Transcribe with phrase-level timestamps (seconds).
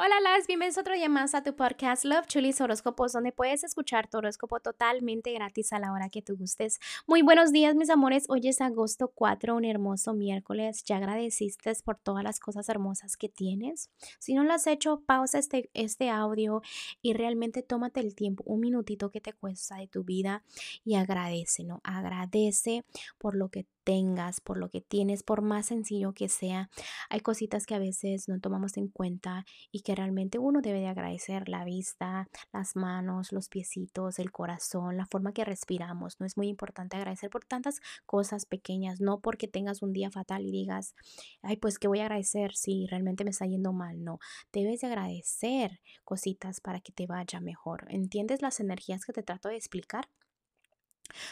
[0.00, 4.08] Hola, las bienvenidos otro día más a tu podcast Love Chulis Horóscopos, donde puedes escuchar
[4.08, 6.78] tu horóscopo totalmente gratis a la hora que tú gustes.
[7.08, 8.26] Muy buenos días, mis amores.
[8.28, 10.84] Hoy es agosto 4, un hermoso miércoles.
[10.84, 13.90] ¿Ya agradeciste por todas las cosas hermosas que tienes?
[14.20, 16.62] Si no lo has hecho, pausa este, este audio
[17.02, 20.44] y realmente tómate el tiempo, un minutito que te cuesta de tu vida
[20.84, 21.80] y agradece, ¿no?
[21.82, 22.84] Agradece
[23.18, 26.68] por lo que tengas, por lo que tienes, por más sencillo que sea.
[27.08, 30.88] Hay cositas que a veces no tomamos en cuenta y que realmente uno debe de
[30.88, 36.20] agradecer la vista, las manos, los piecitos, el corazón, la forma que respiramos.
[36.20, 40.44] No es muy importante agradecer por tantas cosas pequeñas, no porque tengas un día fatal
[40.44, 40.94] y digas,
[41.40, 44.04] ay, pues que voy a agradecer si realmente me está yendo mal.
[44.04, 44.18] No,
[44.52, 47.86] debes de agradecer cositas para que te vaya mejor.
[47.88, 50.10] ¿Entiendes las energías que te trato de explicar?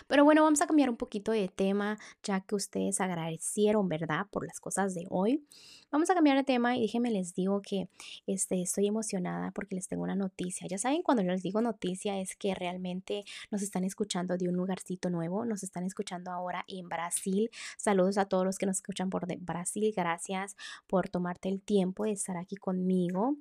[0.06, 4.26] Pero bueno, vamos a cambiar un poquito de tema, ya que ustedes agradecieron, ¿verdad?
[4.30, 5.44] Por las cosas de hoy.
[5.90, 7.88] Vamos a cambiar de tema y déjenme les digo que
[8.26, 10.66] este, estoy emocionada porque les tengo una noticia.
[10.68, 14.56] Ya saben, cuando yo les digo noticia es que realmente nos están escuchando de un
[14.56, 15.44] lugarcito nuevo.
[15.44, 17.50] Nos están escuchando ahora en Brasil.
[17.78, 19.92] Saludos a todos los que nos escuchan por Brasil.
[19.96, 23.36] Gracias por tomarte el tiempo de estar aquí conmigo.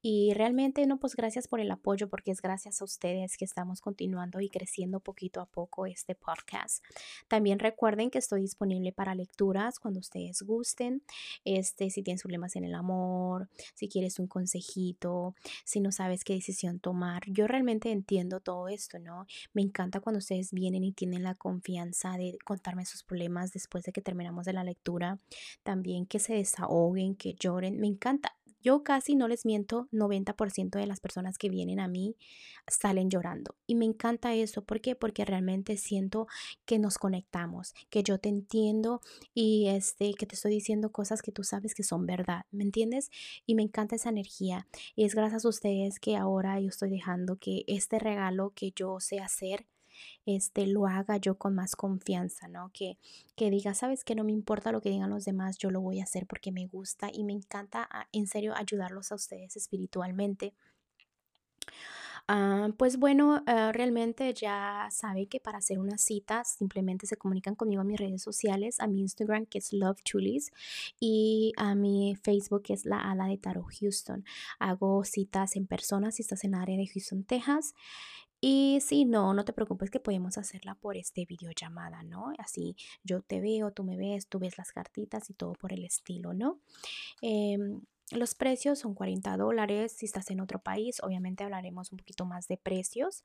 [0.00, 3.80] Y realmente, no, pues gracias por el apoyo porque es gracias a ustedes que estamos
[3.80, 6.84] continuando y creciendo poquito a poco este podcast.
[7.28, 11.02] También recuerden que estoy disponible para lecturas cuando ustedes gusten.
[11.44, 16.34] Este, si tienes problemas en el amor, si quieres un consejito, si no sabes qué
[16.34, 17.22] decisión tomar.
[17.26, 19.26] Yo realmente entiendo todo esto, ¿no?
[19.52, 23.92] Me encanta cuando ustedes vienen y tienen la confianza de contarme sus problemas después de
[23.92, 25.18] que terminamos de la lectura.
[25.62, 27.78] También que se desahoguen, que lloren.
[27.78, 28.36] Me encanta.
[28.62, 32.16] Yo casi no les miento, 90% de las personas que vienen a mí
[32.68, 33.56] salen llorando.
[33.66, 34.64] Y me encanta eso.
[34.64, 34.94] ¿Por qué?
[34.94, 36.28] Porque realmente siento
[36.64, 39.00] que nos conectamos, que yo te entiendo
[39.34, 42.46] y este, que te estoy diciendo cosas que tú sabes que son verdad.
[42.52, 43.10] ¿Me entiendes?
[43.46, 44.68] Y me encanta esa energía.
[44.94, 49.00] Y es gracias a ustedes que ahora yo estoy dejando que este regalo que yo
[49.00, 49.66] sé hacer
[50.26, 52.70] este, lo haga yo con más confianza, ¿no?
[52.72, 52.98] Que,
[53.36, 56.00] que diga, sabes que no me importa lo que digan los demás, yo lo voy
[56.00, 60.54] a hacer porque me gusta y me encanta ah, en serio ayudarlos a ustedes espiritualmente.
[62.28, 67.56] Ah, pues bueno, ah, realmente ya saben que para hacer una cita simplemente se comunican
[67.56, 70.00] conmigo a mis redes sociales, a mi Instagram que es Love
[71.00, 74.24] y a mi Facebook que es La Ala de Taro Houston.
[74.60, 77.74] Hago citas en persona si estás en el área de Houston, Texas.
[78.44, 82.32] Y si no, no te preocupes que podemos hacerla por este videollamada, ¿no?
[82.38, 85.84] Así yo te veo, tú me ves, tú ves las cartitas y todo por el
[85.84, 86.58] estilo, ¿no?
[87.20, 89.92] Em, los precios son 40 dólares.
[89.92, 93.22] Si estás en otro país, obviamente hablaremos un poquito más de precios.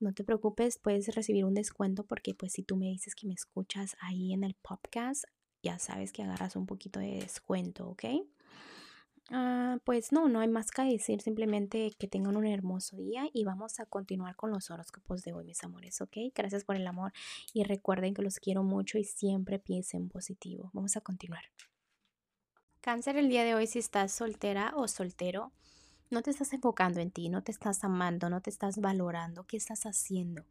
[0.00, 3.34] No te preocupes, puedes recibir un descuento porque pues si tú me dices que me
[3.34, 5.26] escuchas ahí en el podcast,
[5.62, 8.04] ya sabes que agarras un poquito de descuento, ¿ok?
[9.30, 13.44] Ah, pues no, no hay más que decir, simplemente que tengan un hermoso día y
[13.44, 16.16] vamos a continuar con los horóscopos de hoy, mis amores, ¿ok?
[16.32, 17.12] Gracias por el amor
[17.52, 20.70] y recuerden que los quiero mucho y siempre piensen positivo.
[20.72, 21.42] Vamos a continuar.
[22.80, 25.52] Cáncer el día de hoy si estás soltera o soltero,
[26.08, 29.56] no te estás enfocando en ti, no te estás amando, no te estás valorando, ¿qué
[29.56, 30.44] estás haciendo?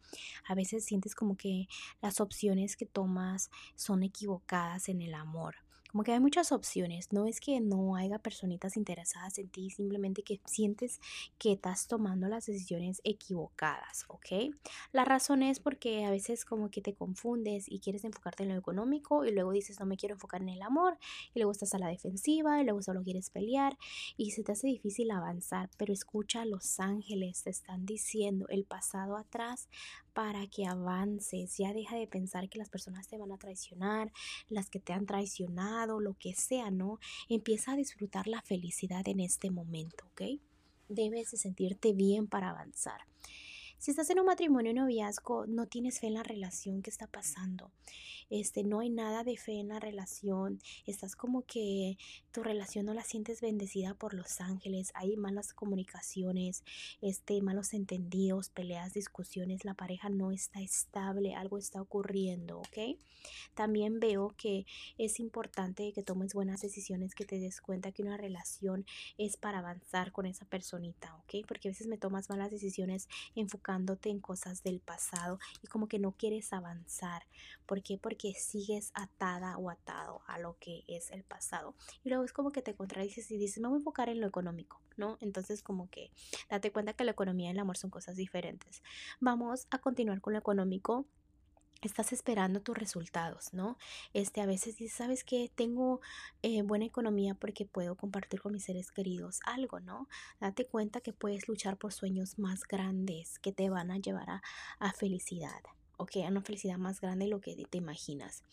[0.50, 1.70] A veces sientes como que
[2.02, 5.65] las opciones que tomas son equivocadas en el amor
[5.96, 7.14] como que hay muchas opciones.
[7.14, 11.00] No es que no haya personitas interesadas en ti, simplemente que sientes
[11.38, 14.54] que estás tomando las decisiones equivocadas, ¿ok?
[14.92, 18.58] La razón es porque a veces como que te confundes y quieres enfocarte en lo
[18.58, 20.98] económico y luego dices no me quiero enfocar en el amor
[21.34, 23.78] y luego estás a la defensiva y luego solo quieres pelear
[24.18, 29.16] y se te hace difícil avanzar, pero escucha los ángeles, te están diciendo el pasado
[29.16, 29.70] atrás
[30.16, 34.14] para que avances, ya deja de pensar que las personas te van a traicionar,
[34.48, 37.00] las que te han traicionado lo que sea, ¿no?
[37.30, 40.40] Empieza a disfrutar la felicidad en este momento, ¿ok?
[40.90, 43.02] Debes de sentirte bien para avanzar.
[43.86, 47.06] Si estás en un matrimonio o noviazgo, no tienes fe en la relación que está
[47.06, 47.70] pasando.
[48.32, 50.60] Este, no hay nada de fe en la relación.
[50.88, 52.00] Estás como que
[52.32, 54.92] tu relación no la sientes bendecida por los ángeles.
[54.96, 56.64] Hay malas comunicaciones,
[57.00, 59.66] este, malos entendidos, peleas, discusiones.
[59.66, 62.98] La pareja no está estable, algo está ocurriendo, ¿ok?
[63.54, 64.66] También veo que
[64.98, 68.86] es importante que tomes buenas decisiones, que te des cuenta que una relación
[69.20, 71.46] es para avanzar con esa personita, ¿ok?
[71.48, 76.00] Porque a veces me tomas malas decisiones enfocando en cosas del pasado y como que
[76.00, 77.24] no quieres avanzar.
[77.66, 77.98] ¿Por qué?
[77.98, 81.76] Porque sigues atada o atado a lo que es el pasado.
[82.04, 84.28] Y luego es como que te contradices y dices, me voy a enfocar en lo
[84.28, 85.18] económico, ¿no?
[85.20, 86.12] Entonces como que
[86.50, 88.82] date cuenta que la economía y el amor son cosas diferentes.
[89.20, 91.06] Vamos a continuar con lo económico
[91.82, 93.78] estás esperando tus resultados, ¿no?
[94.14, 95.52] Este, a veces dices, ¿sabes qué?
[95.54, 96.02] Tengo
[96.42, 100.08] eh, buena economía porque puedo compartir con mis seres queridos algo, ¿no?
[100.40, 104.42] Date cuenta que puedes luchar por sueños más grandes que te van a llevar a,
[104.80, 105.62] a felicidad
[105.98, 108.44] ok, a una felicidad más grande de lo que te imaginas.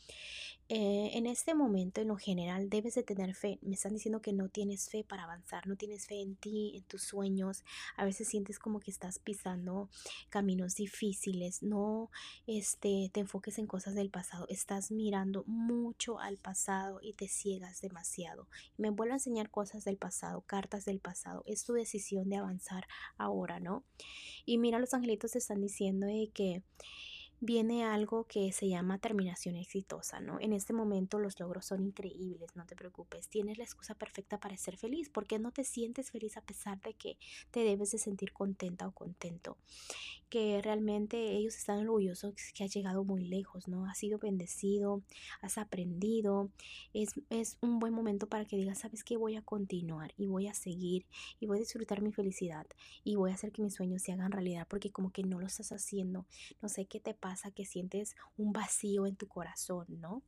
[0.74, 3.58] Eh, en este momento, en lo general, debes de tener fe.
[3.60, 6.82] Me están diciendo que no tienes fe para avanzar, no tienes fe en ti, en
[6.84, 7.62] tus sueños.
[7.94, 9.90] A veces sientes como que estás pisando
[10.30, 11.62] caminos difíciles.
[11.62, 12.10] No
[12.46, 14.46] este, te enfoques en cosas del pasado.
[14.48, 18.48] Estás mirando mucho al pasado y te ciegas demasiado.
[18.78, 21.42] Me vuelvo a enseñar cosas del pasado, cartas del pasado.
[21.44, 22.86] Es tu decisión de avanzar
[23.18, 23.84] ahora, ¿no?
[24.46, 26.62] Y mira, los angelitos te están diciendo que
[27.44, 30.38] viene algo que se llama terminación exitosa, ¿no?
[30.38, 34.56] En este momento los logros son increíbles, no te preocupes, tienes la excusa perfecta para
[34.56, 37.18] ser feliz, porque no te sientes feliz a pesar de que
[37.50, 39.58] te debes de sentir contenta o contento,
[40.28, 43.86] que realmente ellos están orgullosos que has llegado muy lejos, ¿no?
[43.86, 45.02] Has sido bendecido,
[45.40, 46.48] has aprendido,
[46.94, 50.46] es, es un buen momento para que digas, sabes que voy a continuar y voy
[50.46, 51.06] a seguir
[51.40, 52.68] y voy a disfrutar mi felicidad
[53.02, 55.48] y voy a hacer que mis sueños se hagan realidad, porque como que no lo
[55.48, 56.24] estás haciendo,
[56.60, 57.14] no sé qué te
[57.50, 60.22] que sientes un vacío en tu corazón, ¿no?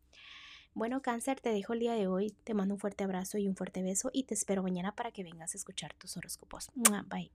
[0.75, 3.55] Bueno, cáncer, te dejo el día de hoy, te mando un fuerte abrazo y un
[3.55, 6.71] fuerte beso y te espero mañana para que vengas a escuchar tus horóscopos.
[6.75, 7.31] Bye.